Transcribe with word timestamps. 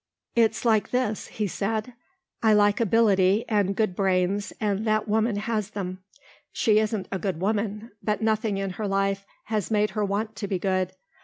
"It's 0.35 0.65
like 0.65 0.89
this," 0.89 1.27
he 1.27 1.45
said. 1.45 1.93
"I 2.41 2.53
like 2.53 2.79
ability 2.79 3.45
and 3.47 3.75
good 3.75 3.95
brains 3.95 4.51
and 4.59 4.83
that 4.87 5.07
woman 5.07 5.35
has 5.35 5.69
them. 5.69 5.99
She 6.51 6.79
isn't 6.79 7.07
a 7.11 7.19
good 7.19 7.39
woman, 7.39 7.91
but 8.01 8.19
nothing 8.19 8.57
in 8.57 8.71
her 8.71 8.87
life 8.87 9.27
has 9.43 9.69
made 9.69 9.91
her 9.91 10.03
want 10.03 10.35
to 10.37 10.47
be 10.47 10.57
good. 10.57 10.93